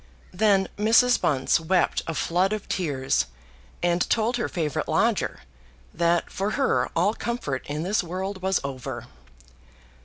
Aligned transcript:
Then 0.33 0.67
Mrs. 0.79 1.21
Bunce 1.21 1.59
wept 1.59 2.01
a 2.07 2.15
flood 2.15 2.53
of 2.53 2.67
tears, 2.67 3.27
and 3.83 4.09
told 4.09 4.37
her 4.37 4.49
favourite 4.49 4.87
lodger 4.87 5.41
that 5.93 6.31
for 6.31 6.53
her 6.57 6.89
all 6.95 7.13
comfort 7.13 7.63
in 7.67 7.83
this 7.83 8.01
world 8.03 8.41
was 8.41 8.59
over. 8.63 9.05